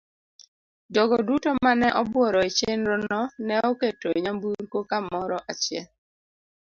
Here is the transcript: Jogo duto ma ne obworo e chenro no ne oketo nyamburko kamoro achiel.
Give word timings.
Jogo 0.93 1.17
duto 1.27 1.49
ma 1.63 1.71
ne 1.81 1.87
obworo 2.01 2.39
e 2.47 2.49
chenro 2.57 2.95
no 3.09 3.21
ne 3.47 3.55
oketo 3.69 4.07
nyamburko 4.23 4.79
kamoro 4.89 5.37
achiel. 5.51 5.87